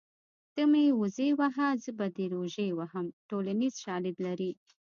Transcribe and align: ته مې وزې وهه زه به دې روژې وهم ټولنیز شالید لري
ته 0.53 0.61
مې 0.71 0.85
وزې 1.01 1.29
وهه 1.39 1.67
زه 1.83 1.91
به 1.97 2.07
دې 2.15 2.25
روژې 2.35 2.67
وهم 2.79 3.05
ټولنیز 3.29 3.73
شالید 3.83 4.17
لري 4.25 4.51